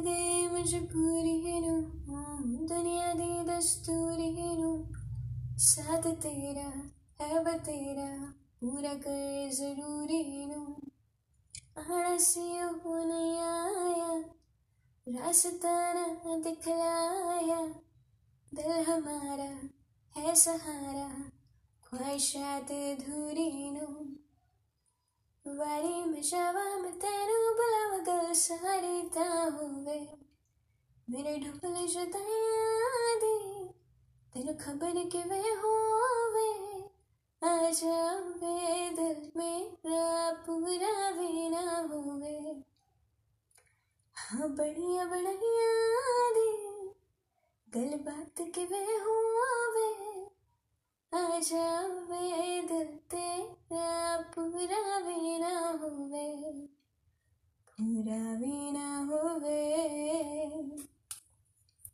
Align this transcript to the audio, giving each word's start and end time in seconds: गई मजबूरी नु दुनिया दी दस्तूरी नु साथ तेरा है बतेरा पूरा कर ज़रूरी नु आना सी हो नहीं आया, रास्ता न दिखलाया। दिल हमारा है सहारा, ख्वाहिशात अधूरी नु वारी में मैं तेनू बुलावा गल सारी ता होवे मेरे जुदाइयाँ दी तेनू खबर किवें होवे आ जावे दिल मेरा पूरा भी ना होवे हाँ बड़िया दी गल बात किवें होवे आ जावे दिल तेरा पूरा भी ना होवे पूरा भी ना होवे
गई 0.00 0.48
मजबूरी 0.48 1.60
नु 1.60 1.74
दुनिया 2.68 3.12
दी 3.12 3.30
दस्तूरी 3.44 4.30
नु 4.58 4.70
साथ 5.58 6.04
तेरा 6.22 6.70
है 7.20 7.42
बतेरा 7.44 8.08
पूरा 8.60 8.94
कर 8.94 9.50
ज़रूरी 9.52 10.22
नु 10.46 10.60
आना 11.78 12.16
सी 12.18 12.46
हो 12.58 12.94
नहीं 13.04 13.38
आया, 13.40 14.10
रास्ता 15.06 15.74
न 15.92 16.40
दिखलाया। 16.42 17.60
दिल 18.52 18.72
हमारा 18.88 19.52
है 20.16 20.34
सहारा, 20.34 21.08
ख्वाहिशात 21.84 22.70
अधूरी 22.72 23.50
नु 23.70 23.86
वारी 25.46 25.94
में 26.04 26.22
मैं 26.82 26.92
तेनू 26.98 27.38
बुलावा 27.56 27.98
गल 28.08 28.32
सारी 28.82 29.02
ता 29.14 29.24
होवे 29.56 29.98
मेरे 31.10 31.34
जुदाइयाँ 31.92 33.10
दी 33.22 33.34
तेनू 34.34 34.52
खबर 34.62 34.96
किवें 35.12 35.50
होवे 35.62 36.48
आ 37.42 37.52
जावे 37.80 38.56
दिल 38.98 39.20
मेरा 39.36 40.02
पूरा 40.46 40.94
भी 41.18 41.48
ना 41.54 41.62
होवे 41.92 42.34
हाँ 44.16 44.48
बड़िया 44.58 45.04
दी 46.38 46.50
गल 47.68 47.96
बात 48.08 48.44
किवें 48.58 48.98
होवे 49.06 49.90
आ 51.12 51.38
जावे 51.50 52.60
दिल 52.72 52.90
तेरा 53.14 54.16
पूरा 54.34 54.98
भी 55.06 55.21
ना 57.78 57.84
होवे 57.84 58.00
पूरा 58.02 58.34
भी 58.38 58.72
ना 58.72 58.86
होवे 59.08 59.51